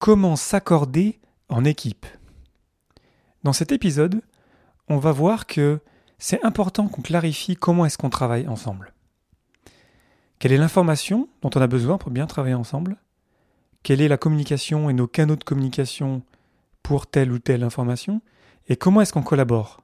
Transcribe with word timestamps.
Comment 0.00 0.34
s'accorder 0.34 1.20
en 1.50 1.62
équipe 1.66 2.06
Dans 3.42 3.52
cet 3.52 3.70
épisode, 3.70 4.22
on 4.88 4.96
va 4.96 5.12
voir 5.12 5.46
que 5.46 5.80
c'est 6.18 6.42
important 6.42 6.88
qu'on 6.88 7.02
clarifie 7.02 7.54
comment 7.54 7.84
est-ce 7.84 7.98
qu'on 7.98 8.08
travaille 8.08 8.48
ensemble. 8.48 8.94
Quelle 10.38 10.52
est 10.52 10.56
l'information 10.56 11.28
dont 11.42 11.50
on 11.54 11.60
a 11.60 11.66
besoin 11.66 11.98
pour 11.98 12.10
bien 12.10 12.26
travailler 12.26 12.54
ensemble? 12.54 12.96
Quelle 13.82 14.00
est 14.00 14.08
la 14.08 14.16
communication 14.16 14.88
et 14.88 14.94
nos 14.94 15.06
canaux 15.06 15.36
de 15.36 15.44
communication 15.44 16.22
pour 16.82 17.06
telle 17.06 17.30
ou 17.30 17.38
telle 17.38 17.62
information? 17.62 18.22
Et 18.68 18.76
comment 18.76 19.02
est-ce 19.02 19.12
qu'on 19.12 19.20
collabore? 19.20 19.82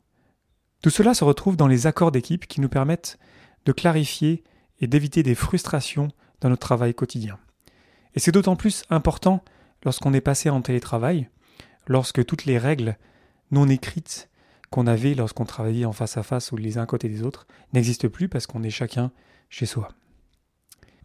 Tout 0.80 0.88
cela 0.88 1.12
se 1.12 1.24
retrouve 1.24 1.58
dans 1.58 1.68
les 1.68 1.86
accords 1.86 2.10
d'équipe 2.10 2.46
qui 2.46 2.62
nous 2.62 2.70
permettent 2.70 3.18
de 3.66 3.72
clarifier 3.72 4.44
et 4.80 4.86
d'éviter 4.86 5.22
des 5.22 5.34
frustrations 5.34 6.08
dans 6.40 6.48
notre 6.48 6.66
travail 6.66 6.94
quotidien. 6.94 7.38
Et 8.14 8.18
c'est 8.18 8.32
d'autant 8.32 8.56
plus 8.56 8.82
important 8.88 9.44
lorsqu'on 9.86 10.12
est 10.12 10.20
passé 10.20 10.50
en 10.50 10.60
télétravail, 10.60 11.30
lorsque 11.86 12.24
toutes 12.26 12.44
les 12.44 12.58
règles 12.58 12.98
non 13.50 13.68
écrites 13.68 14.28
qu'on 14.70 14.86
avait 14.86 15.14
lorsqu'on 15.14 15.44
travaillait 15.44 15.84
en 15.84 15.92
face 15.92 16.16
à 16.16 16.22
face 16.22 16.52
ou 16.52 16.56
les 16.56 16.76
uns 16.76 16.86
côté 16.86 17.08
des 17.08 17.22
autres 17.22 17.46
n'existent 17.72 18.08
plus 18.08 18.28
parce 18.28 18.46
qu'on 18.46 18.64
est 18.64 18.70
chacun 18.70 19.12
chez 19.48 19.64
soi. 19.64 19.88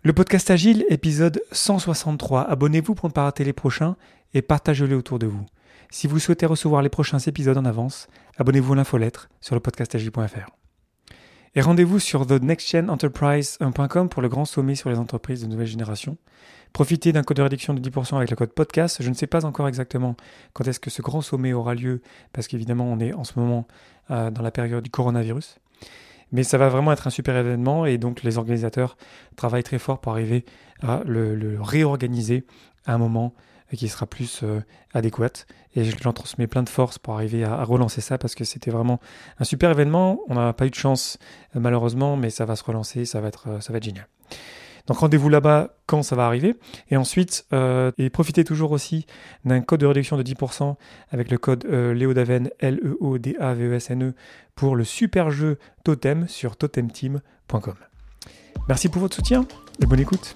Le 0.02 0.14
podcast 0.14 0.50
Agile, 0.50 0.84
épisode 0.90 1.44
163. 1.52 2.42
Abonnez-vous 2.42 2.96
pour 2.96 3.08
ne 3.08 3.14
pas 3.14 3.24
rater 3.24 3.44
les 3.44 3.54
prochains 3.54 3.96
et 4.34 4.42
partagez-les 4.42 4.96
autour 4.96 5.20
de 5.20 5.28
vous. 5.28 5.46
Si 5.92 6.08
vous 6.08 6.18
souhaitez 6.18 6.48
recevoir 6.48 6.82
les 6.82 6.90
prochains 6.90 7.20
épisodes 7.20 7.58
en 7.58 7.66
avance, 7.66 8.08
abonnez-vous 8.38 8.74
à 8.74 8.78
l'infolettre 8.78 9.30
sur 9.42 9.54
le 9.54 9.62
podcastagile.fr. 9.62 10.61
Et 11.54 11.60
rendez-vous 11.60 12.00
sur 12.00 12.26
thenextgenenterprise.com 12.26 14.08
pour 14.08 14.22
le 14.22 14.30
grand 14.30 14.46
sommet 14.46 14.76
sur 14.76 14.90
les 14.90 14.98
entreprises 14.98 15.42
de 15.42 15.48
nouvelle 15.48 15.68
génération. 15.68 16.16
Profitez 16.72 17.12
d'un 17.12 17.24
code 17.24 17.36
de 17.36 17.42
réduction 17.42 17.74
de 17.74 17.82
10% 17.82 18.16
avec 18.16 18.30
le 18.30 18.38
code 18.38 18.54
podcast. 18.54 19.04
Je 19.04 19.10
ne 19.10 19.14
sais 19.14 19.28
pas 19.28 19.44
encore 19.46 19.68
exactement 19.68 20.16
quand 20.54 20.66
est-ce 20.66 20.80
que 20.80 20.90
ce 20.90 21.02
grand 21.02 21.20
sommet 21.20 21.52
aura 21.52 21.76
lieu, 21.76 22.02
parce 22.32 22.48
qu'évidemment 22.48 22.86
on 22.86 23.02
est 23.02 23.12
en 23.12 23.26
ce 23.26 23.38
moment 23.38 23.68
euh, 24.12 24.32
dans 24.32 24.42
la 24.42 24.52
période 24.52 24.82
du 24.82 24.90
coronavirus. 24.90 25.58
Mais 26.32 26.44
ça 26.44 26.58
va 26.58 26.70
vraiment 26.70 26.94
être 26.94 27.08
un 27.08 27.10
super 27.10 27.36
événement 27.36 27.86
et 27.86 27.98
donc 27.98 28.24
les 28.24 28.38
organisateurs 28.38 28.96
travaillent 29.36 29.64
très 29.64 29.78
fort 29.78 30.00
pour 30.00 30.14
arriver 30.14 30.46
à 30.82 31.02
le, 31.06 31.58
réorganiser 31.60 32.46
à 32.86 32.94
un 32.94 32.98
moment 32.98 33.34
qui 33.78 33.88
sera 33.88 34.06
plus 34.06 34.42
euh, 34.44 34.62
adéquat. 34.94 35.46
Et 35.76 35.84
j'en 35.84 36.14
transmets 36.14 36.48
plein 36.48 36.64
de 36.64 36.70
force 36.70 36.98
pour 36.98 37.14
arriver 37.14 37.44
à, 37.44 37.64
relancer 37.64 38.02
ça 38.02 38.18
parce 38.18 38.36
que 38.36 38.44
c'était 38.44 38.72
vraiment 38.72 39.00
un 39.40 39.44
super 39.44 39.72
événement. 39.72 40.20
On 40.28 40.36
n'a 40.36 40.54
pas 40.54 40.66
eu 40.66 40.70
de 40.70 40.76
chance 40.76 41.18
euh, 41.56 41.60
malheureusement, 41.60 42.18
mais 42.18 42.30
ça 42.30 42.46
va 42.46 42.56
se 42.56 42.64
relancer, 42.64 43.06
ça 43.06 43.22
va 43.22 43.30
être, 43.30 43.62
ça 43.62 43.72
va 43.72 43.78
être 43.78 43.84
génial. 43.84 44.08
Donc 44.88 44.98
rendez-vous 44.98 45.30
là-bas 45.30 45.76
quand 45.86 46.04
ça 46.04 46.16
va 46.16 46.26
arriver. 46.26 46.56
Et 46.90 46.98
ensuite, 46.98 47.46
euh, 47.54 47.92
et 47.98 48.10
profitez 48.10 48.44
toujours 48.44 48.72
aussi 48.72 49.06
d'un 49.46 49.62
code 49.62 49.82
de 49.82 49.86
réduction 49.86 50.18
de 50.18 50.24
10% 50.24 50.76
avec 51.12 51.32
le 51.32 51.38
code 51.38 51.66
euh, 51.66 51.94
Léodaven, 51.94 52.50
L-E-O-D-A-V-E-S-N-E, 52.60 54.10
e, 54.10 54.14
pour 54.56 54.76
le 54.76 54.84
super 54.84 55.32
jeu 55.32 55.58
Totem 55.84 56.28
sur 56.28 56.56
totemteam.com. 56.58 57.76
Merci 58.68 58.90
pour 58.90 59.02
votre 59.02 59.16
soutien 59.16 59.46
et 59.82 59.86
bonne 59.86 60.00
écoute. 60.00 60.36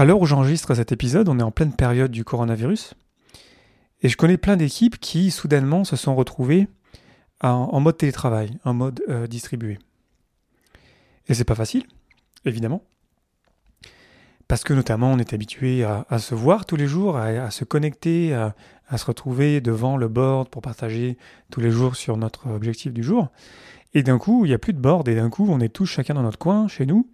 À 0.00 0.06
l'heure 0.06 0.22
où 0.22 0.24
j'enregistre 0.24 0.74
cet 0.74 0.92
épisode, 0.92 1.28
on 1.28 1.38
est 1.38 1.42
en 1.42 1.50
pleine 1.50 1.74
période 1.74 2.10
du 2.10 2.24
coronavirus. 2.24 2.94
Et 4.00 4.08
je 4.08 4.16
connais 4.16 4.38
plein 4.38 4.56
d'équipes 4.56 4.98
qui, 4.98 5.30
soudainement, 5.30 5.84
se 5.84 5.94
sont 5.94 6.14
retrouvées 6.14 6.68
en, 7.42 7.78
mode 7.80 7.98
télétravail, 7.98 8.56
en 8.64 8.72
mode 8.72 9.02
euh, 9.10 9.26
distribué. 9.26 9.78
Et 11.28 11.34
c'est 11.34 11.44
pas 11.44 11.54
facile, 11.54 11.84
évidemment. 12.46 12.82
Parce 14.48 14.64
que 14.64 14.72
notamment, 14.72 15.12
on 15.12 15.18
est 15.18 15.34
habitué 15.34 15.84
à, 15.84 16.18
se 16.18 16.34
voir 16.34 16.64
tous 16.64 16.76
les 16.76 16.86
jours, 16.86 17.18
à, 17.18 17.50
se 17.50 17.64
connecter, 17.64 18.32
à, 18.32 18.54
à, 18.88 18.96
se 18.96 19.04
retrouver 19.04 19.60
devant 19.60 19.98
le 19.98 20.08
board 20.08 20.48
pour 20.48 20.62
partager 20.62 21.18
tous 21.50 21.60
les 21.60 21.70
jours 21.70 21.94
sur 21.94 22.16
notre 22.16 22.48
objectif 22.48 22.94
du 22.94 23.02
jour. 23.02 23.28
Et 23.92 24.02
d'un 24.02 24.16
coup, 24.16 24.46
il 24.46 24.48
n'y 24.48 24.54
a 24.54 24.58
plus 24.58 24.72
de 24.72 24.80
board, 24.80 25.08
et 25.08 25.14
d'un 25.14 25.28
coup, 25.28 25.46
on 25.50 25.60
est 25.60 25.68
tous 25.68 25.84
chacun 25.84 26.14
dans 26.14 26.22
notre 26.22 26.38
coin, 26.38 26.68
chez 26.68 26.86
nous, 26.86 27.06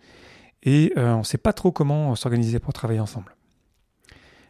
et 0.66 0.92
euh, 0.98 1.14
on 1.14 1.18
ne 1.20 1.24
sait 1.24 1.38
pas 1.38 1.54
trop 1.54 1.72
comment 1.72 2.14
s'organiser 2.14 2.58
pour 2.58 2.74
travailler 2.74 3.00
ensemble. 3.00 3.34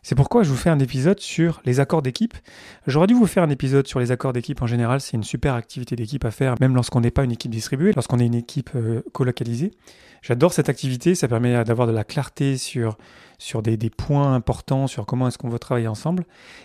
C'est 0.02 0.14
pourquoi 0.14 0.44
je 0.44 0.50
vous 0.50 0.56
fais 0.56 0.70
un 0.70 0.78
épisode 0.78 1.18
sur 1.18 1.60
les 1.64 1.80
accords 1.80 2.00
d'équipe. 2.00 2.34
J'aurais 2.86 3.08
dû 3.08 3.14
vous 3.14 3.26
faire 3.26 3.42
un 3.42 3.50
épisode 3.50 3.88
sur 3.88 3.98
les 3.98 4.12
accords 4.12 4.32
d'équipe 4.32 4.62
en 4.62 4.66
général, 4.68 5.00
c'est 5.00 5.16
une 5.16 5.24
super 5.24 5.54
activité 5.54 5.96
d'équipe 5.96 6.24
à 6.24 6.30
faire, 6.30 6.54
même 6.60 6.76
lorsqu'on 6.76 7.00
n'est 7.00 7.10
pas 7.10 7.24
une 7.24 7.32
équipe 7.32 7.50
distribuée, 7.50 7.92
lorsqu'on 7.92 8.20
est 8.20 8.26
une 8.26 8.36
équipe 8.36 8.70
euh, 8.76 9.02
colocalisée. 9.12 9.72
J'adore 10.22 10.52
cette 10.52 10.68
activité, 10.68 11.16
ça 11.16 11.26
permet 11.26 11.64
d'avoir 11.64 11.88
de 11.88 11.92
la 11.92 12.04
clarté 12.04 12.56
sur, 12.56 12.96
sur 13.38 13.62
des, 13.62 13.76
points 13.90 14.32
importants, 14.32 14.86
sur 14.86 15.06
comment 15.06 15.26
est-ce 15.26 15.38
qu'on 15.38 15.48
veut 15.48 15.58
travailler 15.58 15.88
ensemble. 15.88 16.24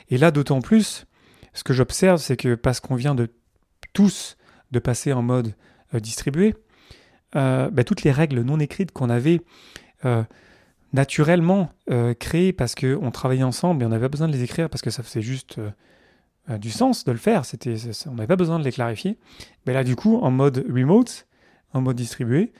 Et 0.10 0.20
là, 0.20 0.30
d'autant 0.30 0.62
plus, 0.62 1.08
ce 1.54 1.64
que 1.64 1.74
j'observe, 1.74 2.20
c'est 2.20 2.38
que 2.38 2.54
parce 2.54 2.80
qu'on 2.80 2.96
vient 2.96 3.16
de 3.16 3.28
tous 3.94 4.38
de 4.70 4.78
passer 4.78 5.14
en 5.14 5.24
mode 5.24 5.56
euh, 5.96 6.00
distribué, 6.00 6.54
euh, 7.36 7.69
ben, 7.69 7.84
toutes 7.84 8.03
les 8.03 8.12
règles 8.12 8.42
non 8.42 8.59
écrites 8.59 8.92
qu'on 8.92 9.09
avait 9.09 9.42
euh, 10.06 10.24
naturellement 10.94 11.72
euh, 11.90 12.14
créées 12.14 12.53
parce 12.53 12.75
qu'on 12.75 13.12
travaillait 13.12 13.44
ensemble 13.44 13.84
et 13.84 13.86
on 13.86 13.90
n'avait 13.90 14.06
pas 14.06 14.09
besoin 14.09 14.28
de 14.28 14.34
les 14.34 14.44
écrire 14.44 14.69
parce 14.69 14.81
que 14.81 14.90
ça 14.90 15.03
faisait 15.03 15.22
juste 15.22 15.59
du 16.59 16.72
sens 16.72 17.06
de 17.06 17.12
le 17.12 17.18
faire. 17.18 17.44
On 18.08 18.12
n'avait 18.12 18.28
pas 18.28 18.36
besoin 18.36 18.59
de 18.59 18.64
les 18.64 18.72
clarifier. 18.72 19.18
Mais 19.66 19.74
là, 19.74 19.84
du 19.84 19.96
coup, 19.96 20.18
en 20.18 20.31
mode 20.31 20.66
remote, 20.70 21.28
en 21.74 21.81
mode 21.81 21.96
distribué, 21.96 22.52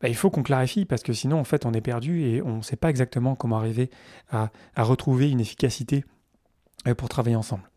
ben, 0.00 0.08
il 0.08 0.14
faut 0.14 0.30
qu'on 0.30 0.42
clarifie 0.42 0.84
parce 0.84 1.02
que 1.02 1.12
sinon, 1.12 1.38
en 1.38 1.44
fait, 1.44 1.66
on 1.66 1.72
est 1.72 1.80
perdu 1.80 2.22
et 2.22 2.40
on 2.40 2.58
ne 2.58 2.62
sait 2.62 2.76
pas 2.76 2.88
exactement 2.88 3.34
comment 3.34 3.58
arriver 3.58 3.90
à 4.30 4.50
retrouver 4.78 5.30
une 5.30 5.40
efficacité 5.40 6.04
pour 6.96 7.08
travailler 7.08 7.36
ensemble. 7.36 7.68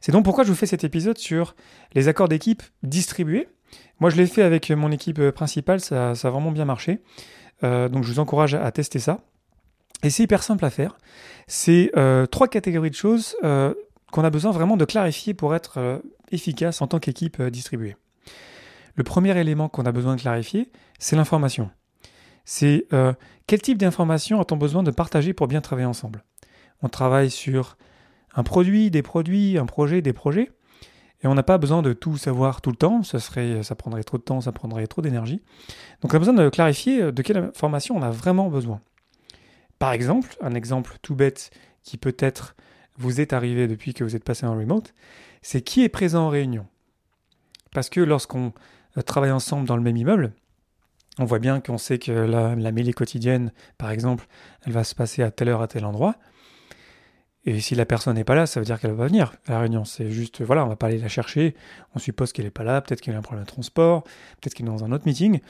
C'est 0.00 0.12
donc 0.12 0.24
pourquoi 0.24 0.44
je 0.44 0.50
vous 0.50 0.56
fais 0.56 0.66
cet 0.66 0.84
épisode 0.84 1.18
sur 1.18 1.54
les 1.94 2.08
accords 2.08 2.28
d'équipe 2.28 2.62
distribués 2.82 3.48
moi, 4.00 4.10
je 4.10 4.16
l'ai 4.16 4.26
fait 4.26 4.42
avec 4.42 4.70
mon 4.70 4.90
équipe 4.92 5.18
euh, 5.18 5.32
principale, 5.32 5.80
ça, 5.80 6.10
a 6.10 6.30
vraiment 6.30 6.52
bien 6.52 6.64
marché. 6.64 7.00
Euh, 7.64 7.88
donc, 7.88 8.04
je 8.04 8.12
vous 8.12 8.18
encourage 8.20 8.54
à, 8.54 8.70
tester 8.70 8.98
ça. 8.98 9.20
Et 10.02 10.10
c'est 10.10 10.22
hyper 10.22 10.42
simple 10.42 10.64
à 10.64 10.70
faire. 10.70 10.96
C'est 11.48 11.90
euh, 11.96 12.26
trois 12.26 12.46
catégories 12.46 12.90
de 12.90 12.94
choses 12.94 13.36
qu'on 13.42 14.24
a 14.24 14.30
besoin 14.30 14.52
vraiment 14.52 14.76
de 14.76 14.84
clarifier 14.84 15.34
pour 15.34 15.54
être 15.54 16.00
efficace 16.30 16.80
en 16.80 16.86
tant 16.86 17.00
qu'équipe 17.00 17.42
distribuée. 17.42 17.96
Le 18.94 19.02
premier 19.02 19.36
élément 19.36 19.68
qu'on 19.68 19.84
a 19.84 19.92
besoin 19.92 20.14
de 20.14 20.20
clarifier, 20.20 20.70
c'est 20.98 21.16
l'information. 21.16 21.70
C'est 22.44 22.86
quel 23.46 23.60
type 23.60 23.78
d'information 23.78 24.40
a-t-on 24.40 24.56
besoin 24.56 24.82
de 24.82 24.92
partager 24.92 25.32
pour 25.32 25.48
bien 25.48 25.60
travailler 25.60 25.86
ensemble? 25.86 26.24
On 26.82 26.88
travaille 26.88 27.30
sur 27.30 27.76
un 28.34 28.44
produit, 28.44 28.90
des 28.90 29.02
produits, 29.02 29.58
un 29.58 29.66
projet, 29.66 30.00
des 30.00 30.12
projets. 30.12 30.52
Et 31.22 31.26
on 31.26 31.34
n'a 31.34 31.42
pas 31.42 31.58
besoin 31.58 31.82
de 31.82 31.92
tout 31.92 32.16
savoir 32.16 32.60
tout 32.60 32.70
le 32.70 32.76
temps, 32.76 33.02
ça, 33.02 33.18
serait, 33.18 33.62
ça 33.62 33.74
prendrait 33.74 34.04
trop 34.04 34.18
de 34.18 34.22
temps, 34.22 34.40
ça 34.40 34.52
prendrait 34.52 34.86
trop 34.86 35.02
d'énergie. 35.02 35.42
Donc 36.00 36.12
on 36.12 36.16
a 36.16 36.18
besoin 36.18 36.34
de 36.34 36.48
clarifier 36.48 37.02
euh, 37.02 37.12
de 37.12 37.22
quelle 37.22 37.38
information 37.38 37.96
on 37.96 38.02
a 38.02 38.10
vraiment 38.10 38.48
besoin. 38.48 38.80
Par 39.78 39.92
exemple, 39.92 40.36
un 40.40 40.54
exemple 40.54 40.96
tout 41.02 41.14
bête 41.14 41.50
qui 41.82 41.96
peut-être 41.96 42.54
vous 42.96 43.20
est 43.20 43.32
arrivé 43.32 43.66
depuis 43.66 43.94
que 43.94 44.04
vous 44.04 44.14
êtes 44.14 44.24
passé 44.24 44.46
en 44.46 44.56
remote, 44.56 44.94
c'est 45.42 45.62
qui 45.62 45.82
est 45.82 45.88
présent 45.88 46.26
en 46.26 46.28
réunion. 46.28 46.66
Parce 47.72 47.88
que 47.88 48.00
lorsqu'on 48.00 48.52
euh, 48.96 49.02
travaille 49.02 49.32
ensemble 49.32 49.66
dans 49.66 49.76
le 49.76 49.82
même 49.82 49.96
immeuble, 49.96 50.32
on 51.18 51.24
voit 51.24 51.40
bien 51.40 51.60
qu'on 51.60 51.78
sait 51.78 51.98
que 51.98 52.12
la, 52.12 52.54
la 52.54 52.70
mêlée 52.70 52.92
quotidienne, 52.92 53.52
par 53.76 53.90
exemple, 53.90 54.26
elle 54.64 54.72
va 54.72 54.84
se 54.84 54.94
passer 54.94 55.24
à 55.24 55.32
telle 55.32 55.48
heure, 55.48 55.62
à 55.62 55.66
tel 55.66 55.84
endroit. 55.84 56.14
Et 57.44 57.60
si 57.60 57.74
la 57.74 57.86
personne 57.86 58.16
n'est 58.16 58.24
pas 58.24 58.34
là, 58.34 58.46
ça 58.46 58.60
veut 58.60 58.66
dire 58.66 58.80
qu'elle 58.80 58.92
va 58.92 59.06
venir 59.06 59.32
à 59.46 59.52
la 59.52 59.60
réunion. 59.60 59.84
C'est 59.84 60.10
juste, 60.10 60.42
voilà, 60.42 60.64
on 60.64 60.68
va 60.68 60.76
pas 60.76 60.88
aller 60.88 60.98
la 60.98 61.08
chercher. 61.08 61.54
On 61.94 61.98
suppose 61.98 62.32
qu'elle 62.32 62.44
n'est 62.44 62.50
pas 62.50 62.64
là, 62.64 62.80
peut-être 62.80 63.00
qu'elle 63.00 63.14
a 63.14 63.18
un 63.18 63.22
problème 63.22 63.44
de 63.44 63.50
transport, 63.50 64.02
peut-être 64.02 64.54
qu'elle 64.54 64.66
est 64.66 64.70
dans 64.70 64.84
un 64.84 64.92
autre 64.92 65.04
meeting. 65.06 65.40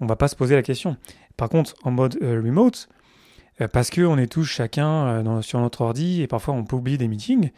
On 0.00 0.06
va 0.06 0.16
pas 0.16 0.28
se 0.28 0.36
poser 0.36 0.54
la 0.54 0.62
question. 0.62 0.96
Par 1.36 1.48
contre, 1.48 1.74
en 1.82 1.90
mode 1.90 2.18
euh, 2.22 2.40
remote, 2.42 2.88
euh, 3.60 3.68
parce 3.68 3.90
qu'on 3.90 4.18
est 4.18 4.26
tous 4.26 4.44
chacun 4.44 4.88
euh, 4.88 5.42
sur 5.42 5.60
notre 5.60 5.82
ordi 5.82 6.22
et 6.22 6.26
parfois 6.26 6.54
on 6.54 6.64
peut 6.64 6.76
oublier 6.76 6.98
des 6.98 7.08
meetings, 7.08 7.50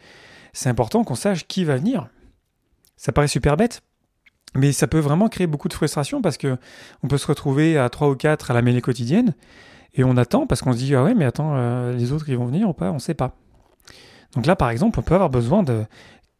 c'est 0.53 0.69
important 0.69 1.03
qu'on 1.03 1.15
sache 1.15 1.47
qui 1.47 1.63
va 1.63 1.77
venir. 1.77 2.07
Ça 2.97 3.11
paraît 3.11 3.27
super 3.27 3.57
bête, 3.57 3.81
Mais 4.55 4.71
ça 4.71 4.87
peut 4.87 4.99
vraiment 4.99 5.29
créer 5.29 5.47
beaucoup 5.47 5.67
de 5.67 5.73
frustration 5.73 6.21
parce 6.21 6.37
que 6.37 6.57
on 7.03 7.07
peut 7.07 7.17
se 7.17 7.27
retrouver 7.27 7.77
à 7.77 7.89
3 7.89 8.09
ou 8.09 8.15
4 8.15 8.51
à 8.51 8.53
la 8.53 8.61
mêlée 8.61 8.81
quotidienne 8.81 9.35
et 9.93 10.03
on 10.03 10.17
attend 10.17 10.47
parce 10.47 10.61
qu'on 10.61 10.73
se 10.73 10.77
dit 10.77 10.95
ah 10.95 11.03
ouais 11.03 11.13
mais 11.13 11.25
attends 11.25 11.91
les 11.91 12.11
autres 12.11 12.29
ils 12.29 12.37
vont 12.37 12.47
venir 12.47 12.67
ou 12.69 12.73
pas? 12.73 12.91
On 12.91 12.99
sait 12.99 13.13
pas. 13.13 13.35
Donc 14.35 14.45
là 14.45 14.55
par 14.55 14.69
exemple 14.69 14.99
on 14.99 15.03
peut 15.03 15.15
avoir 15.15 15.29
besoin 15.29 15.63
de 15.63 15.85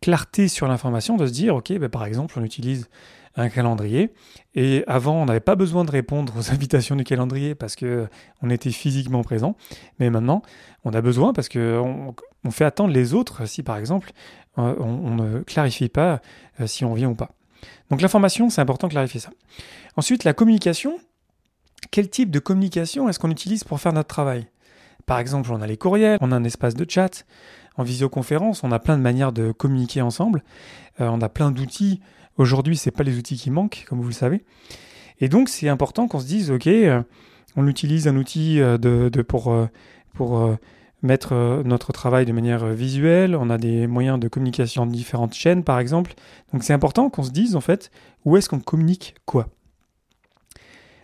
clarté 0.01 0.47
sur 0.47 0.67
l'information 0.67 1.17
de 1.17 1.25
se 1.25 1.31
dire 1.31 1.55
ok 1.55 1.73
ben, 1.79 1.89
par 1.89 2.05
exemple 2.05 2.35
on 2.37 2.43
utilise 2.43 2.89
un 3.35 3.49
calendrier 3.49 4.11
et 4.55 4.83
avant 4.87 5.21
on 5.21 5.25
n'avait 5.25 5.39
pas 5.39 5.55
besoin 5.55 5.85
de 5.85 5.91
répondre 5.91 6.33
aux 6.37 6.51
invitations 6.51 6.95
du 6.95 7.03
calendrier 7.03 7.55
parce 7.55 7.75
que 7.75 8.07
on 8.41 8.49
était 8.49 8.71
physiquement 8.71 9.23
présent 9.23 9.55
mais 9.99 10.09
maintenant 10.09 10.41
on 10.83 10.93
a 10.93 11.01
besoin 11.01 11.33
parce 11.33 11.49
que 11.49 11.79
on, 11.79 12.13
fait 12.51 12.65
attendre 12.65 12.93
les 12.93 13.13
autres 13.13 13.45
si 13.45 13.63
par 13.63 13.77
exemple 13.77 14.11
euh, 14.57 14.75
on, 14.79 15.15
ne 15.15 15.39
clarifie 15.41 15.89
pas 15.89 16.21
euh, 16.59 16.67
si 16.67 16.85
on 16.85 16.93
vient 16.93 17.09
ou 17.09 17.15
pas. 17.15 17.31
Donc 17.89 18.01
l'information, 18.01 18.49
c'est 18.49 18.61
important 18.61 18.87
de 18.87 18.93
clarifier 18.93 19.19
ça. 19.19 19.29
Ensuite, 19.95 20.23
la 20.23 20.33
communication. 20.33 20.97
Quel 21.91 22.09
type 22.09 22.31
de 22.31 22.39
communication 22.39 23.07
est-ce 23.07 23.19
qu'on 23.19 23.29
utilise 23.29 23.63
pour 23.63 23.79
faire 23.79 23.93
notre 23.93 24.07
travail? 24.07 24.47
Par 25.05 25.19
exemple, 25.19 25.51
on 25.53 25.61
a 25.61 25.67
les 25.67 25.77
courriels, 25.77 26.17
on 26.21 26.31
a 26.31 26.35
un 26.35 26.43
espace 26.43 26.73
de 26.73 26.89
chat, 26.89 27.25
en 27.77 27.83
visioconférence, 27.83 28.63
on 28.63 28.71
a 28.71 28.79
plein 28.79 28.97
de 28.97 29.01
manières 29.01 29.31
de 29.31 29.51
communiquer 29.51 30.01
ensemble, 30.01 30.43
euh, 30.99 31.07
on 31.09 31.21
a 31.21 31.29
plein 31.29 31.51
d'outils. 31.51 32.01
Aujourd'hui, 32.37 32.75
ce 32.75 32.89
pas 32.89 33.03
les 33.03 33.17
outils 33.17 33.37
qui 33.37 33.49
manquent, 33.49 33.85
comme 33.87 34.01
vous 34.01 34.07
le 34.07 34.13
savez. 34.13 34.43
Et 35.19 35.29
donc, 35.29 35.49
c'est 35.49 35.69
important 35.69 36.07
qu'on 36.07 36.19
se 36.19 36.27
dise, 36.27 36.51
OK, 36.51 36.67
euh, 36.67 37.01
on 37.55 37.67
utilise 37.67 38.07
un 38.07 38.15
outil 38.15 38.59
euh, 38.59 39.09
pour, 39.27 39.55
pour 40.13 40.57
mettre 41.01 41.61
notre 41.63 41.91
travail 41.91 42.25
de 42.25 42.31
manière 42.31 42.65
visuelle, 42.67 43.35
on 43.35 43.49
a 43.49 43.57
des 43.57 43.87
moyens 43.87 44.19
de 44.19 44.27
communication 44.27 44.85
de 44.85 44.91
différentes 44.91 45.33
chaînes 45.33 45.63
par 45.63 45.79
exemple. 45.79 46.13
Donc 46.51 46.63
c'est 46.63 46.73
important 46.73 47.09
qu'on 47.09 47.23
se 47.23 47.31
dise 47.31 47.55
en 47.55 47.61
fait 47.61 47.91
où 48.25 48.37
est-ce 48.37 48.49
qu'on 48.49 48.59
communique 48.59 49.15
quoi. 49.25 49.47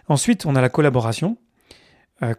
Ensuite, 0.07 0.45
on 0.45 0.55
a 0.55 0.61
la 0.61 0.69
collaboration. 0.69 1.37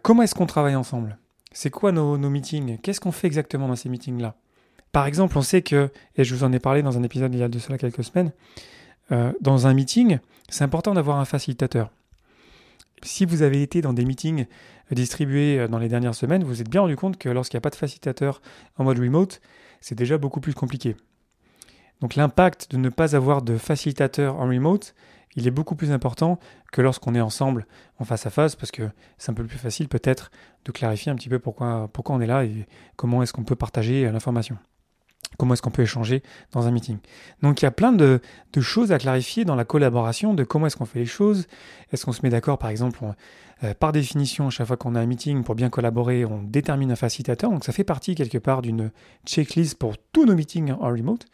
Comment 0.01 0.23
est-ce 0.23 0.35
qu'on 0.35 0.45
travaille 0.45 0.75
ensemble? 0.75 1.17
C'est 1.57 1.69
quoi 1.69 1.93
nos, 1.93 2.17
meetings? 2.17 2.79
Qu'est-ce 2.79 2.99
qu'on 2.99 3.13
fait 3.13 3.27
exactement 3.27 3.69
dans 3.69 3.77
ces 3.77 3.87
meetings-là? 3.87 4.35
Par 4.91 5.05
exemple, 5.05 5.37
on 5.37 5.41
sait 5.41 5.61
que, 5.61 5.89
et 6.17 6.25
je 6.25 6.35
vous 6.35 6.43
en 6.43 6.51
ai 6.51 6.59
parlé 6.59 6.81
dans 6.81 6.97
un 6.97 7.03
épisode 7.03 7.33
il 7.33 7.39
y 7.39 7.43
a 7.43 7.47
de 7.47 7.59
cela 7.59 7.77
quelques 7.77 8.03
semaines, 8.03 8.33
dans 9.39 9.65
un 9.65 9.73
meeting, 9.73 10.19
c'est 10.49 10.65
important 10.65 10.93
d'avoir 10.93 11.17
un 11.17 11.25
facilitateur. 11.25 11.91
Si 13.03 13.25
vous 13.25 13.41
avez 13.41 13.61
été 13.61 13.81
dans 13.81 13.93
des 13.93 14.03
meetings 14.03 14.47
distribués 14.91 15.59
euh, 15.59 15.67
dans 15.67 15.79
les 15.79 15.89
dernières 15.89 16.15
semaines, 16.15 16.43
vous 16.43 16.49
vous 16.49 16.61
êtes 16.61 16.69
bien 16.69 16.81
rendu 16.81 16.95
compte 16.95 17.17
que 17.17 17.29
lorsqu'il 17.29 17.57
n'y 17.57 17.59
a 17.59 17.61
pas 17.61 17.69
de 17.69 17.75
facilitateur 17.75 18.41
en 18.77 18.83
mode 18.83 18.99
remote, 18.99 19.41
c'est 19.81 19.95
déjà 19.95 20.17
beaucoup 20.17 20.41
plus 20.41 20.53
compliqué. 20.53 20.95
Donc 22.01 22.15
l'impact 22.15 22.71
de 22.71 22.77
ne 22.77 22.89
pas 22.89 23.15
avoir 23.15 23.41
de 23.41 23.57
facilitateur 23.57 24.35
en 24.35 24.47
remote, 24.47 24.95
il 25.35 25.47
est 25.47 25.51
beaucoup 25.51 25.75
plus 25.75 25.91
important 25.91 26.39
que 26.71 26.81
lorsqu'on 26.81 27.15
est 27.15 27.21
ensemble 27.21 27.65
en 27.99 28.05
face 28.05 28.25
à 28.25 28.29
face, 28.29 28.55
parce 28.55 28.71
que 28.71 28.89
c'est 29.17 29.31
un 29.31 29.35
peu 29.35 29.45
plus 29.45 29.57
facile 29.57 29.87
peut-être 29.87 30.31
de 30.65 30.71
clarifier 30.71 31.11
un 31.11 31.15
petit 31.15 31.29
peu 31.29 31.39
pourquoi, 31.39 31.89
pourquoi 31.91 32.15
on 32.15 32.21
est 32.21 32.27
là 32.27 32.43
et 32.45 32.67
comment 32.95 33.21
est-ce 33.23 33.33
qu'on 33.33 33.43
peut 33.43 33.55
partager 33.55 34.09
l'information. 34.11 34.57
Comment 35.37 35.53
est-ce 35.53 35.61
qu'on 35.61 35.71
peut 35.71 35.81
échanger 35.81 36.23
dans 36.51 36.67
un 36.67 36.71
meeting 36.71 36.97
Donc 37.41 37.61
il 37.61 37.65
y 37.65 37.67
a 37.67 37.71
plein 37.71 37.91
de, 37.91 38.21
choses 38.59 38.91
à 38.91 38.97
clarifier 38.97 39.45
dans 39.45 39.55
la 39.55 39.65
collaboration, 39.65 40.33
de 40.33 40.43
comment 40.43 40.67
est-ce 40.67 40.77
qu'on 40.77 40.85
fait 40.85 40.99
les 40.99 41.05
choses. 41.05 41.47
Est-ce 41.91 42.05
qu'on 42.05 42.13
se 42.13 42.21
met 42.23 42.29
d'accord, 42.29 42.57
par 42.57 42.69
exemple, 42.69 42.99
euh, 43.63 43.73
par 43.73 43.91
définition, 43.91 44.47
à 44.47 44.49
chaque 44.49 44.67
fois 44.67 44.77
qu'on 44.77 44.95
a 44.95 45.01
un 45.01 45.05
meeting, 45.05 45.43
pour 45.43 45.55
bien 45.55 45.69
collaborer, 45.69 46.25
on 46.25 46.41
détermine 46.41 46.91
un 46.91 46.95
facilitateur. 46.95 47.51
Donc 47.51 47.65
ça 47.65 47.73
fait 47.73 47.83
partie 47.83 48.15
quelque 48.15 48.37
part 48.37 48.61
d'une 48.61 48.91
checklist 49.25 49.77
pour 49.77 49.97
tous 50.13 50.25
nos 50.25 50.35
meetings 50.35 50.71
en 50.71 50.87
remote. 50.87 51.25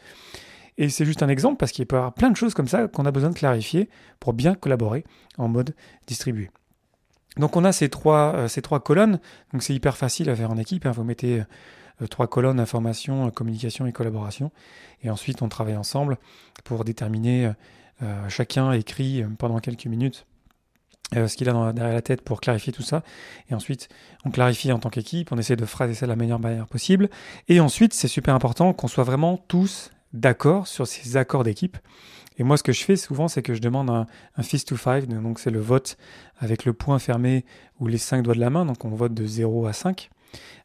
Et 0.82 0.90
c'est 0.90 1.06
juste 1.06 1.22
un 1.22 1.30
exemple 1.30 1.58
parce 1.58 1.72
qu'il 1.72 1.86
peut 1.86 1.96
y 1.96 2.00
avoir 2.00 2.12
plein 2.12 2.32
de 2.32 2.36
choses 2.36 2.56
comme 2.56 2.68
ça 2.68 2.88
qu'on 2.88 3.06
a 3.06 3.12
besoin 3.12 3.30
de 3.30 3.36
clarifier 3.36 3.88
pour 4.20 4.34
bien 4.34 4.56
collaborer 4.56 5.06
en 5.38 5.48
mode 5.48 5.76
distribué. 6.08 6.50
Donc 7.38 7.56
on 7.56 7.64
a 7.64 7.72
ces 7.72 7.88
trois, 7.88 8.34
euh, 8.34 8.48
ces 8.48 8.64
trois 8.64 8.80
colonnes, 8.80 9.20
donc 9.54 9.62
c'est 9.62 9.76
hyper 9.76 9.96
facile 9.96 10.28
à 10.32 10.36
faire 10.36 10.50
en 10.50 10.58
équipe. 10.58 10.88
Hein. 10.88 10.92
Vous 10.92 11.04
mettez 11.04 11.44
euh, 12.02 12.08
trois 12.08 12.26
colonnes 12.26 12.60
information, 12.60 13.30
communication 13.30 13.86
et 13.86 13.92
collaboration. 13.92 14.52
Et 15.04 15.12
ensuite, 15.12 15.44
on 15.44 15.50
travaille 15.50 15.78
ensemble 15.78 16.18
pour 16.64 16.84
déterminer, 16.84 17.52
euh, 18.02 18.28
chacun 18.28 18.72
écrit 18.72 19.24
pendant 19.38 19.60
quelques 19.60 19.86
minutes 19.86 20.26
ce 21.14 21.36
qu'il 21.36 21.48
a 21.50 21.74
derrière 21.74 21.94
la 21.94 22.02
tête 22.02 22.22
pour 22.22 22.42
clarifier 22.42 22.74
tout 22.74 22.82
ça. 22.82 23.04
Et 23.52 23.54
ensuite, 23.54 23.88
on 24.26 24.32
clarifie 24.32 24.72
en 24.72 24.80
tant 24.80 24.90
qu'équipe, 24.90 25.32
on 25.32 25.38
essaie 25.38 25.58
de 25.58 25.66
phraser 25.66 25.94
ça 25.94 26.08
de 26.08 26.10
la 26.10 26.16
meilleure 26.16 26.40
manière 26.40 26.66
possible. 26.66 27.10
Et 27.50 27.60
ensuite, 27.60 27.94
c'est 27.94 28.08
super 28.08 28.34
important 28.34 28.74
qu'on 28.74 28.88
soit 28.88 29.04
vraiment 29.04 29.38
tous 29.38 29.92
d'accord 30.14 30.68
sur 30.68 30.88
ces 30.88 31.18
accords 31.18 31.44
d'équipe. 31.44 31.78
Et 32.38 32.44
moi, 32.44 32.58
ce 32.58 32.64
que 32.64 32.72
je 32.72 32.84
fais 32.84 32.96
souvent, 32.96 33.28
c'est 33.28 33.42
que 33.42 33.54
je 33.54 33.62
demande 33.62 33.90
un, 33.90 34.08
fist 34.42 34.70
to 34.70 34.76
five, 34.76 35.08
donc 35.08 35.40
c'est 35.40 35.52
le 35.52 35.60
vote 35.60 35.98
avec 36.40 36.66
le 36.66 36.74
point 36.74 36.98
fermé 36.98 37.46
ou 37.80 37.88
les 37.88 37.98
cinq 37.98 38.24
doigts 38.24 38.34
de 38.34 38.40
la 38.40 38.50
main, 38.50 38.66
donc 38.66 38.84
on 38.86 38.90
vote 38.90 39.14
de 39.14 39.26
0 39.26 39.68
à 39.68 39.74
5 39.74 40.10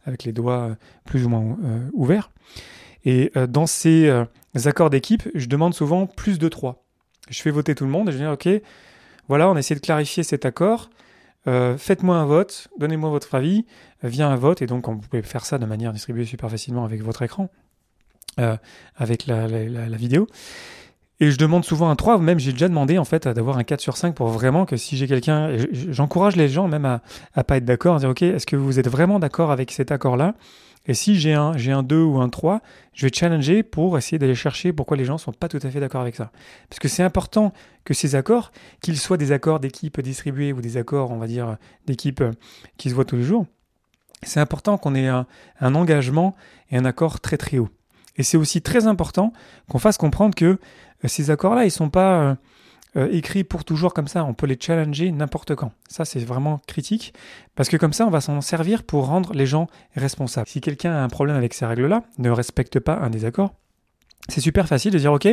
avec 0.04 0.24
les 0.24 0.32
doigts 0.32 0.60
euh, 0.60 0.74
plus 1.04 1.26
ou 1.26 1.28
moins 1.28 1.58
euh, 1.64 1.88
ouverts. 1.92 2.30
Et 3.04 3.32
euh, 3.36 3.46
dans 3.46 3.66
ces 3.66 4.10
accords 4.64 4.90
d'équipe, 4.90 5.28
je 5.34 5.46
demande 5.46 5.74
souvent 5.74 6.06
plus 6.06 6.38
de 6.38 6.48
3. 6.48 6.84
Je 7.28 7.42
fais 7.42 7.50
voter 7.50 7.74
tout 7.74 7.84
le 7.84 7.90
monde 7.90 8.08
et 8.08 8.12
je 8.12 8.18
dis 8.18 8.26
OK, 8.26 8.48
voilà, 9.28 9.50
on 9.50 9.56
essaie 9.56 9.74
de 9.74 9.80
clarifier 9.80 10.22
cet 10.22 10.44
accord. 10.44 10.90
Faites-moi 11.44 12.16
un 12.16 12.24
vote, 12.24 12.66
donnez-moi 12.76 13.08
votre 13.08 13.36
avis, 13.36 13.66
vient 14.02 14.28
un 14.28 14.34
vote, 14.34 14.62
et 14.62 14.66
donc 14.66 14.88
vous 14.88 14.98
pouvez 14.98 15.22
faire 15.22 15.44
ça 15.44 15.58
de 15.58 15.66
manière 15.66 15.92
distribuée 15.92 16.24
super 16.24 16.50
facilement 16.50 16.84
avec 16.84 17.02
votre 17.02 17.22
écran, 17.22 17.50
avec 18.36 19.26
la, 19.26 19.46
vidéo. 19.96 20.26
Et 21.18 21.30
je 21.30 21.38
demande 21.38 21.64
souvent 21.64 21.88
un 21.88 21.96
3, 21.96 22.18
même 22.18 22.38
j'ai 22.38 22.52
déjà 22.52 22.68
demandé 22.68 22.98
en 22.98 23.04
fait 23.04 23.26
d'avoir 23.26 23.56
un 23.56 23.64
4 23.64 23.80
sur 23.80 23.96
5 23.96 24.14
pour 24.14 24.28
vraiment 24.28 24.66
que 24.66 24.76
si 24.76 24.98
j'ai 24.98 25.08
quelqu'un, 25.08 25.56
j'encourage 25.72 26.36
les 26.36 26.48
gens 26.48 26.68
même 26.68 26.84
à, 26.84 27.00
à 27.34 27.42
pas 27.42 27.56
être 27.56 27.64
d'accord, 27.64 27.96
à 27.96 27.98
dire 28.00 28.10
ok, 28.10 28.20
est-ce 28.22 28.44
que 28.44 28.56
vous 28.56 28.78
êtes 28.78 28.88
vraiment 28.88 29.18
d'accord 29.18 29.50
avec 29.50 29.70
cet 29.70 29.90
accord-là? 29.90 30.34
Et 30.88 30.94
si 30.94 31.18
j'ai 31.18 31.34
un, 31.34 31.52
un 31.52 31.82
2 31.82 32.00
ou 32.00 32.20
un 32.20 32.28
3, 32.28 32.60
je 32.92 33.06
vais 33.06 33.12
challenger 33.12 33.62
pour 33.62 33.98
essayer 33.98 34.18
d'aller 34.18 34.34
chercher 34.34 34.72
pourquoi 34.72 34.96
les 34.96 35.04
gens 35.04 35.18
sont 35.18 35.32
pas 35.32 35.48
tout 35.48 35.58
à 35.62 35.70
fait 35.70 35.80
d'accord 35.80 36.00
avec 36.00 36.14
ça. 36.14 36.30
Parce 36.70 36.78
que 36.78 36.88
c'est 36.88 37.02
important 37.02 37.52
que 37.84 37.92
ces 37.92 38.14
accords, 38.14 38.52
qu'ils 38.80 38.98
soient 38.98 39.16
des 39.16 39.32
accords 39.32 39.58
d'équipe 39.58 40.00
distribués 40.00 40.52
ou 40.52 40.60
des 40.60 40.76
accords, 40.76 41.10
on 41.10 41.18
va 41.18 41.26
dire, 41.26 41.56
d'équipe 41.86 42.20
euh, 42.20 42.32
qui 42.76 42.90
se 42.90 42.94
voient 42.94 43.04
tous 43.04 43.16
les 43.16 43.24
jours, 43.24 43.46
c'est 44.22 44.40
important 44.40 44.78
qu'on 44.78 44.94
ait 44.94 45.08
un 45.08 45.26
engagement 45.60 46.34
et 46.70 46.76
un 46.76 46.84
accord 46.84 47.20
très 47.20 47.36
très 47.36 47.58
haut. 47.58 47.68
Et 48.16 48.22
c'est 48.22 48.36
aussi 48.36 48.62
très 48.62 48.86
important 48.86 49.32
qu'on 49.68 49.78
fasse 49.78 49.98
comprendre 49.98 50.34
que 50.34 50.44
euh, 50.44 50.58
ces 51.06 51.30
accords-là, 51.30 51.62
ils 51.62 51.66
ne 51.66 51.70
sont 51.70 51.90
pas 51.90 52.20
euh, 52.20 52.34
euh, 52.96 53.08
écrits 53.10 53.44
pour 53.44 53.64
toujours 53.64 53.94
comme 53.94 54.08
ça. 54.08 54.24
On 54.24 54.34
peut 54.34 54.46
les 54.46 54.58
challenger 54.58 55.10
n'importe 55.12 55.54
quand. 55.54 55.72
Ça, 55.88 56.04
c'est 56.04 56.20
vraiment 56.20 56.60
critique 56.66 57.12
parce 57.54 57.68
que 57.68 57.76
comme 57.76 57.92
ça, 57.92 58.06
on 58.06 58.10
va 58.10 58.20
s'en 58.20 58.40
servir 58.40 58.84
pour 58.84 59.06
rendre 59.06 59.32
les 59.34 59.46
gens 59.46 59.66
responsables. 59.94 60.48
Si 60.48 60.60
quelqu'un 60.60 60.92
a 60.92 61.02
un 61.02 61.08
problème 61.08 61.36
avec 61.36 61.54
ces 61.54 61.66
règles-là, 61.66 62.02
ne 62.18 62.30
respecte 62.30 62.80
pas 62.80 62.96
un 62.96 63.10
désaccord, 63.10 63.54
c'est 64.28 64.40
super 64.40 64.66
facile 64.66 64.92
de 64.92 64.98
dire 64.98 65.12
ok, 65.12 65.28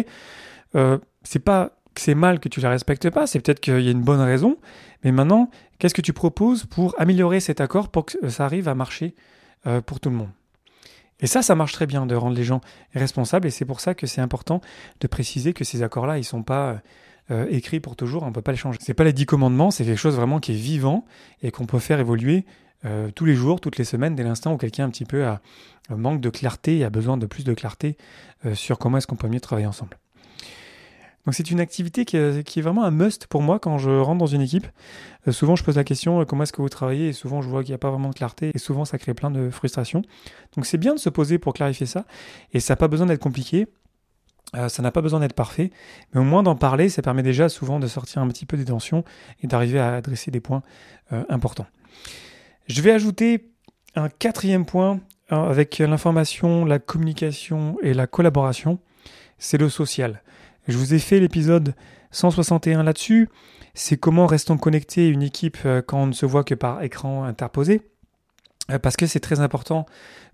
c'est 1.24 1.40
pas 1.40 1.72
que 1.96 2.02
c'est 2.02 2.16
mal 2.16 2.40
que 2.40 2.50
tu 2.50 2.60
ne 2.60 2.64
la 2.64 2.72
respectes 2.72 3.10
pas, 3.12 3.28
c'est 3.28 3.40
peut-être 3.40 3.60
qu'il 3.60 3.82
y 3.82 3.88
a 3.88 3.92
une 3.92 4.02
bonne 4.02 4.20
raison, 4.20 4.58
mais 5.04 5.12
maintenant, 5.12 5.50
qu'est-ce 5.78 5.94
que 5.94 6.02
tu 6.02 6.14
proposes 6.14 6.66
pour 6.66 7.00
améliorer 7.00 7.40
cet 7.40 7.62
accord 7.62 7.90
pour 7.90 8.06
que 8.06 8.30
ça 8.30 8.46
arrive 8.46 8.68
à 8.68 8.76
marcher 8.76 9.16
pour 9.86 10.00
tout 10.00 10.10
le 10.10 10.16
monde? 10.16 10.30
Et 11.20 11.28
ça, 11.28 11.42
ça 11.42 11.56
marche 11.56 11.74
très 11.74 11.86
bien 11.86 12.06
de 12.06 12.16
rendre 12.16 12.36
les 12.36 12.44
gens 12.44 12.62
responsables, 12.94 13.48
et 13.48 13.52
c'est 13.52 13.66
pour 13.66 13.80
ça 13.80 13.94
que 13.94 14.08
c'est 14.08 14.22
important 14.22 14.62
de 15.00 15.08
préciser 15.08 15.54
que 15.54 15.64
ces 15.64 15.84
accords-là, 15.84 16.18
ils 16.18 16.22
ne 16.22 16.26
sont 16.26 16.44
pas 16.44 16.82
euh, 17.32 17.46
écrits 17.50 17.80
pour 17.80 17.96
toujours, 17.96 18.24
on 18.24 18.28
ne 18.28 18.34
peut 18.34 18.42
pas 18.42 18.52
les 18.52 18.58
changer. 18.58 18.80
C'est 18.82 18.94
pas 18.94 19.06
les 19.06 19.14
dix 19.14 19.26
commandements, 19.26 19.72
c'est 19.72 19.86
quelque 19.86 19.98
chose 19.98 20.16
vraiment 20.16 20.40
qui 20.40 20.52
est 20.52 20.56
vivant 20.56 21.06
et 21.42 21.52
qu'on 21.52 21.66
peut 21.66 21.80
faire 21.80 22.00
évoluer 22.00 22.46
euh, 22.86 23.12
tous 23.12 23.24
les 23.24 23.36
jours, 23.36 23.62
toutes 23.62 23.78
les 23.78 23.86
semaines, 23.86 24.16
dès 24.16 24.24
l'instant 24.24 24.54
où 24.54 24.58
quelqu'un 24.58 24.86
un 24.86 24.90
petit 24.90 25.06
peu 25.06 25.26
a, 25.26 25.42
manque 25.90 26.20
de 26.20 26.30
clarté 26.30 26.80
et 26.80 26.84
a 26.84 26.90
besoin 26.90 27.18
de 27.18 27.26
plus 27.26 27.44
de 27.44 27.54
clarté 27.54 27.98
euh, 28.46 28.56
sur 28.56 28.78
comment 28.78 28.98
est-ce 28.98 29.08
qu'on 29.08 29.16
peut 29.16 29.30
mieux 29.30 29.40
travailler 29.40 29.68
ensemble. 29.68 29.98
Donc 31.26 31.36
c'est 31.36 31.52
une 31.52 31.62
activité 31.62 32.04
qui 32.04 32.18
est, 32.18 32.62
vraiment 32.62 32.84
un 32.84 32.92
must 32.92 33.28
pour 33.28 33.42
moi 33.42 33.58
quand 33.58 33.78
je 33.78 33.90
rentre 33.90 34.20
dans 34.20 34.26
une 34.26 34.42
équipe. 34.42 34.68
Euh, 35.28 35.32
souvent 35.32 35.56
je 35.56 35.64
pose 35.64 35.78
la 35.78 35.86
question 35.86 36.22
euh, 36.22 36.26
comment 36.26 36.44
est-ce 36.44 36.52
que 36.52 36.62
vous 36.62 36.70
travaillez? 36.70 37.10
Et 37.10 37.14
souvent 37.14 37.42
je 37.42 37.48
vois 37.48 37.64
qu'il 37.64 37.72
n'y 37.72 37.76
a 37.76 37.80
pas 37.80 37.90
vraiment 37.90 38.10
de 38.10 38.16
clarté 38.16 38.52
et 38.54 38.58
souvent 38.58 38.84
ça 38.84 38.98
crée 38.98 39.14
plein 39.14 39.32
de 39.32 39.50
frustration. 39.50 40.02
Donc 40.56 40.66
c'est 40.66 40.78
bien 40.78 40.94
de 40.94 41.00
se 41.00 41.10
poser 41.10 41.38
pour 41.38 41.54
clarifier 41.54 41.86
ça 41.86 42.06
et 42.52 42.60
ça 42.60 42.74
n'a 42.74 42.78
pas 42.78 42.90
besoin 42.90 43.08
d'être 43.08 43.22
compliqué. 43.22 43.68
Euh, 44.56 44.68
ça 44.68 44.84
n'a 44.84 44.92
pas 44.92 45.02
besoin 45.02 45.22
d'être 45.22 45.34
parfait, 45.34 45.72
mais 46.14 46.20
au 46.20 46.24
moins 46.24 46.44
d'en 46.44 46.56
parler, 46.56 46.90
ça 46.90 47.02
permet 47.02 47.24
déjà 47.24 47.50
souvent 47.50 47.80
de 47.80 47.88
sortir 47.88 48.22
un 48.22 48.28
petit 48.28 48.46
peu 48.46 48.58
des 48.58 48.66
tensions 48.66 49.04
et 49.42 49.48
d'arriver 49.48 49.80
à 49.80 49.96
adresser 49.96 50.30
des 50.30 50.42
points 50.42 50.62
importants. 51.30 51.66
Je 52.68 52.82
vais 52.82 52.92
ajouter 52.92 53.50
un 53.96 54.10
quatrième 54.10 54.66
point 54.66 55.00
avec 55.30 55.80
l'information, 55.80 56.66
la 56.66 56.78
communication 56.78 57.78
et 57.82 57.96
la 57.96 58.06
collaboration, 58.06 58.80
c'est 59.40 59.58
le 59.58 59.70
social. 59.70 60.22
Je 60.68 60.78
vous 60.78 60.94
ai 60.94 61.00
fait 61.00 61.20
l'épisode 61.20 61.76
161 62.12 62.84
là-dessus. 62.84 63.28
C'est 63.74 63.98
comment 63.98 64.28
restons 64.28 64.58
connectés 64.58 65.10
une 65.10 65.22
équipe 65.22 65.58
euh, 65.66 65.82
quand 65.82 66.04
on 66.04 66.08
ne 66.08 66.14
se 66.14 66.26
voit 66.26 66.46
que 66.46 66.56
par 66.56 66.82
écran 66.84 67.26
interposé. 67.26 67.82
Euh, 68.72 68.80
parce 68.80 68.96
que 68.96 69.06
c'est 69.06 69.20
très 69.20 69.42
important 69.42 69.86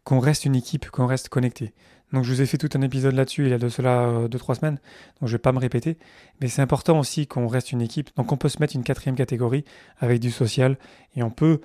qu'on 0.04 0.20
reste 0.20 0.46
une 0.46 0.56
équipe, 0.56 0.92
qu'on 0.92 1.08
reste 1.08 1.30
connecté. 1.30 1.74
Donc 2.14 2.26
je 2.26 2.34
vous 2.34 2.42
ai 2.42 2.46
fait 2.46 2.60
tout 2.60 2.70
un 2.76 2.82
épisode 2.82 3.16
là-dessus 3.16 3.46
il 3.46 3.50
y 3.50 3.54
a 3.54 3.58
de 3.58 3.70
cela 3.70 4.28
2-3 4.28 4.60
semaines, 4.60 4.80
donc 5.20 5.30
je 5.30 5.34
vais 5.34 5.40
pas 5.40 5.52
me 5.52 5.60
répéter. 5.60 5.98
Mais 6.42 6.48
c'est 6.48 6.62
important 6.62 7.00
aussi 7.00 7.28
qu'on 7.28 7.48
reste 7.48 7.72
une 7.72 7.82
équipe. 7.82 8.10
Donc 8.16 8.32
on 8.32 8.38
peut 8.38 8.50
se 8.50 8.60
mettre 8.60 8.76
une 8.76 8.84
quatrième 8.84 9.16
catégorie 9.16 9.64
avec 10.00 10.20
du 10.20 10.32
social 10.32 10.80
et 11.16 11.22
on 11.22 11.30
peut 11.30 11.62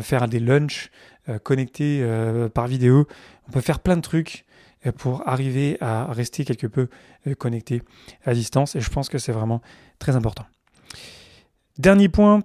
faire 0.00 0.28
des 0.28 0.38
lunchs 0.38 0.92
connectés 1.42 2.06
par 2.54 2.68
vidéo. 2.68 3.08
On 3.48 3.50
peut 3.50 3.60
faire 3.60 3.80
plein 3.80 3.96
de 3.96 4.02
trucs 4.02 4.44
pour 4.96 5.28
arriver 5.28 5.76
à 5.80 6.12
rester 6.12 6.44
quelque 6.44 6.66
peu 6.66 6.88
connecté 7.38 7.82
à 8.24 8.34
distance 8.34 8.76
et 8.76 8.80
je 8.80 8.90
pense 8.90 9.08
que 9.08 9.18
c'est 9.18 9.32
vraiment 9.32 9.60
très 9.98 10.16
important. 10.16 10.46
Dernier 11.78 12.08
point, 12.08 12.42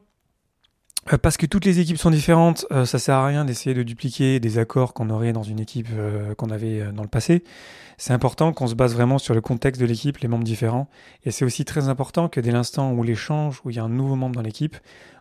euh, 1.13 1.17
parce 1.17 1.37
que 1.37 1.45
toutes 1.45 1.65
les 1.65 1.79
équipes 1.79 1.97
sont 1.97 2.09
différentes, 2.09 2.65
euh, 2.71 2.85
ça 2.85 2.99
sert 2.99 3.15
à 3.15 3.27
rien 3.27 3.45
d'essayer 3.45 3.75
de 3.75 3.83
dupliquer 3.83 4.39
des 4.39 4.57
accords 4.57 4.93
qu'on 4.93 5.09
aurait 5.09 5.33
dans 5.33 5.43
une 5.43 5.59
équipe 5.59 5.87
euh, 5.93 6.33
qu'on 6.35 6.49
avait 6.49 6.91
dans 6.91 7.03
le 7.03 7.09
passé. 7.09 7.43
C'est 7.97 8.13
important 8.13 8.53
qu'on 8.53 8.67
se 8.67 8.75
base 8.75 8.93
vraiment 8.93 9.17
sur 9.17 9.33
le 9.33 9.41
contexte 9.41 9.79
de 9.79 9.85
l'équipe, 9.85 10.17
les 10.17 10.27
membres 10.27 10.43
différents. 10.43 10.87
Et 11.23 11.31
c'est 11.31 11.45
aussi 11.45 11.63
très 11.63 11.89
important 11.89 12.27
que 12.27 12.39
dès 12.39 12.51
l'instant 12.51 12.91
où 12.91 13.03
l'échange, 13.03 13.61
où 13.63 13.69
il 13.69 13.75
y 13.75 13.79
a 13.79 13.83
un 13.83 13.89
nouveau 13.89 14.15
membre 14.15 14.35
dans 14.35 14.41
l'équipe, 14.41 14.77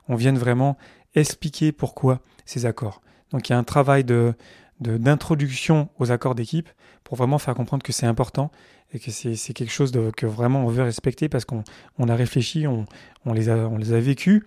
on 0.08 0.16
vienne 0.16 0.38
vraiment 0.38 0.76
expliquer 1.14 1.70
pourquoi 1.72 2.20
ces 2.46 2.66
accords. 2.66 3.00
Donc 3.30 3.48
il 3.48 3.52
y 3.52 3.54
a 3.54 3.58
un 3.58 3.64
travail 3.64 4.04
de 4.04 4.34
d'introduction 4.84 5.88
aux 5.98 6.10
accords 6.10 6.34
d'équipe 6.34 6.68
pour 7.02 7.16
vraiment 7.16 7.38
faire 7.38 7.54
comprendre 7.54 7.82
que 7.82 7.92
c'est 7.92 8.06
important 8.06 8.50
et 8.92 8.98
que 8.98 9.10
c'est 9.10 9.52
quelque 9.52 9.72
chose 9.72 9.92
que 10.16 10.26
vraiment 10.26 10.64
on 10.64 10.68
veut 10.68 10.82
respecter 10.82 11.28
parce 11.28 11.44
qu'on 11.44 11.64
on 11.98 12.08
a 12.08 12.14
réfléchi, 12.14 12.66
on, 12.66 12.86
on, 13.26 13.32
les 13.32 13.48
a, 13.48 13.56
on 13.56 13.76
les 13.76 13.92
a 13.92 14.00
vécus 14.00 14.42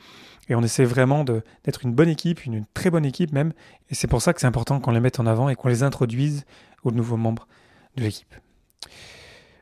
et 0.50 0.56
on 0.56 0.62
essaie 0.62 0.86
vraiment 0.86 1.24
d'être 1.24 1.84
une 1.84 1.94
bonne 1.94 2.10
équipe, 2.10 2.46
une, 2.46 2.66
très 2.74 2.90
bonne 2.90 3.06
équipe 3.06 3.34
même. 3.34 3.54
Et 3.90 3.96
c'est 3.96 4.08
pour 4.08 4.22
ça 4.22 4.34
que 4.34 4.40
c'est 4.40 4.48
important 4.48 4.80
qu'on 4.80 4.92
les 4.92 5.00
mette 5.00 5.20
en 5.20 5.26
avant 5.26 5.50
et 5.50 5.56
qu'on 5.56 5.68
les 5.68 5.84
introduise 5.84 6.46
aux 6.84 6.92
nouveaux 6.92 7.18
membres 7.18 7.48
de 7.96 8.04
l'équipe. 8.04 8.34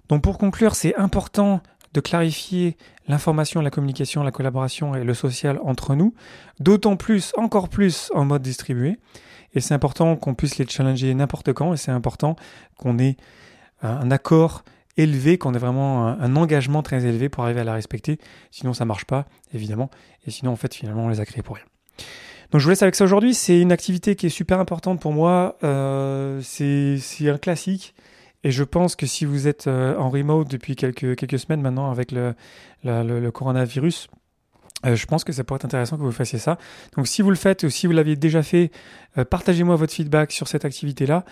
Donc 0.09 0.21
pour 0.21 0.37
conclure, 0.37 0.75
c'est 0.75 0.95
important 0.95 1.61
de 1.95 2.01
clarifier 2.01 2.75
l'information, 3.07 3.61
la 3.61 3.71
communication, 3.71 4.21
la 4.21 4.31
collaboration 4.31 4.95
et 4.95 5.03
le 5.03 5.13
social 5.13 5.59
entre 5.63 5.95
nous, 5.95 6.13
d'autant 6.59 6.97
plus, 6.97 7.31
encore 7.37 7.69
plus 7.69 8.11
en 8.13 8.25
mode 8.25 8.41
distribué. 8.41 8.97
Et 9.53 9.61
c'est 9.61 9.73
important 9.73 10.17
qu'on 10.17 10.35
puisse 10.35 10.57
les 10.57 10.67
challenger 10.67 11.13
n'importe 11.13 11.53
quand 11.53 11.73
et 11.73 11.77
c'est 11.77 11.91
important 11.91 12.35
qu'on 12.77 12.99
ait 12.99 13.15
un 13.81 14.11
accord 14.11 14.63
élevé, 14.97 15.37
qu'on 15.37 15.53
ait 15.53 15.59
vraiment 15.59 16.07
un, 16.07 16.35
engagement 16.35 16.83
très 16.83 17.05
élevé 17.05 17.29
pour 17.29 17.43
arriver 17.45 17.61
à 17.61 17.63
la 17.63 17.73
respecter. 17.73 18.19
Sinon, 18.51 18.73
ça 18.73 18.83
marche 18.83 19.05
pas, 19.05 19.25
évidemment. 19.53 19.89
Et 20.27 20.31
sinon, 20.31 20.51
en 20.51 20.55
fait, 20.57 20.73
finalement, 20.73 21.05
on 21.05 21.09
les 21.09 21.21
a 21.21 21.25
créés 21.25 21.43
pour 21.43 21.55
rien. 21.55 21.65
Donc, 22.51 22.59
je 22.59 22.65
vous 22.65 22.69
laisse 22.69 22.83
avec 22.83 22.95
ça 22.95 23.05
aujourd'hui. 23.05 23.33
C'est 23.33 23.59
une 23.59 23.71
activité 23.71 24.17
qui 24.17 24.25
est 24.25 24.29
super 24.29 24.59
importante 24.59 24.99
pour 24.99 25.13
moi. 25.13 25.57
Euh, 25.63 26.41
c'est 26.43 27.29
un 27.29 27.37
classique. 27.37 27.95
Et 28.45 28.51
je 28.51 28.63
pense 28.63 28.95
que 28.95 29.07
si 29.07 29.25
vous 29.25 29.47
êtes 29.47 29.65
euh, 29.65 29.97
en 29.97 30.11
remote 30.11 30.47
depuis 30.47 30.75
quelques, 30.75 31.39
semaines 31.39 31.61
maintenant 31.61 31.89
avec 31.89 32.11
le, 32.11 32.35
coronavirus, 33.31 34.07
euh, 34.85 34.95
je 34.95 35.05
pense 35.07 35.23
que 35.23 35.33
ça 35.33 35.43
pourrait 35.43 35.57
être 35.57 35.65
intéressant 35.65 35.97
que 35.97 36.03
vous 36.03 36.11
fassiez 36.11 36.37
ça. 36.37 36.59
Donc 36.95 37.07
si 37.07 37.23
vous 37.23 37.31
le 37.31 37.37
faites 37.37 37.63
ou 37.63 37.71
si 37.71 37.87
vous 37.87 37.93
l'aviez 37.93 38.15
déjà 38.15 38.43
fait, 38.43 38.69
partagez-moi 39.31 39.75
votre 39.75 39.93
feedback 39.93 40.31
sur 40.31 40.47
cette 40.47 40.63
activité-là. 40.63 41.25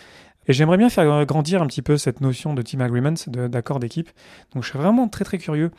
Et 0.48 0.54
j'aimerais 0.54 0.78
bien 0.78 0.90
faire 0.90 1.26
grandir 1.26 1.62
un 1.62 1.68
petit 1.68 1.82
peu 1.82 1.98
cette 1.98 2.22
notion 2.22 2.54
de 2.54 2.62
team 2.62 2.82
agreement, 2.82 3.14
d'accord 3.28 3.80
d'équipe. 3.80 4.10
Donc 4.54 4.64
je 4.64 4.70
suis 4.70 4.80
vraiment 4.80 5.08
très 5.08 5.24
très 5.24 5.38
curieux 5.38 5.72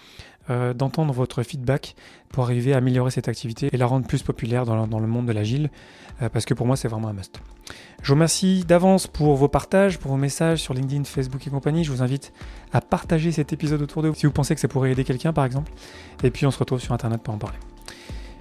euh, 0.51 0.75
d'entendre 0.75 1.15
votre 1.15 1.43
feedback 1.43 1.97
pour 2.29 2.45
arriver 2.45 2.75
à 2.75 2.77
améliorer 2.77 3.11
cette 3.11 3.29
activité 3.29 3.71
et 3.73 3.79
la 3.79 3.87
rendre 3.87 4.07
plus 4.07 4.23
populaire 4.23 4.67
dans, 4.67 5.01
le 5.01 5.07
monde 5.07 5.25
de 5.25 5.33
l'agile, 5.33 5.71
euh, 6.21 6.29
parce 6.29 6.45
que 6.45 6.53
pour 6.53 6.67
moi 6.67 6.77
c'est 6.77 6.89
vraiment 6.89 7.09
un 7.09 7.15
must. 7.15 7.41
Je 8.03 8.09
vous 8.09 8.15
remercie 8.15 8.63
d'avance 8.65 9.07
pour 9.07 9.37
vos 9.37 9.49
partages, 9.49 9.99
pour 9.99 10.11
vos 10.11 10.19
messages 10.19 10.59
sur 10.59 10.75
LinkedIn, 10.75 11.05
Facebook 11.05 11.47
et 11.47 11.51
compagnie. 11.51 11.83
Je 11.83 11.91
vous 11.91 12.03
invite 12.03 12.35
à 12.75 12.83
partager 12.83 13.33
cet 13.33 13.55
épisode 13.55 13.81
autour 13.81 14.03
de 14.03 14.09
vous 14.09 14.15
si 14.15 14.27
vous 14.27 14.33
pensez 14.33 14.55
que 14.55 14.61
ça 14.61 14.69
pourrait 14.69 14.93
aider 14.93 15.05
quelqu'un 15.05 15.33
par 15.33 15.47
exemple. 15.47 15.73
Et 16.23 16.31
puis 16.31 16.45
on 16.45 16.51
se 16.51 16.59
retrouve 16.59 16.81
sur 16.81 16.93
Internet 16.93 17.23
pour 17.23 17.33
en 17.33 17.39
parler. 17.39 17.59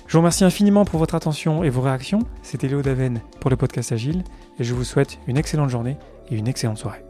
Je 0.05 0.11
vous 0.11 0.19
remercie 0.19 0.43
infiniment 0.43 0.83
pour 0.83 0.99
votre 0.99 1.15
attention 1.15 1.63
et 1.63 1.69
vos 1.69 1.79
réactions. 1.79 2.19
C'était 2.41 2.67
Léo 2.67 2.81
Daven 2.81 3.21
pour 3.39 3.49
le 3.49 3.55
podcast 3.55 3.93
Agile 3.93 4.23
et 4.59 4.65
je 4.65 4.73
vous 4.73 4.83
souhaite 4.83 5.19
une 5.27 5.37
excellente 5.37 5.69
journée 5.69 5.95
une 6.35 6.47
excellente 6.47 6.77
soirée. 6.77 7.03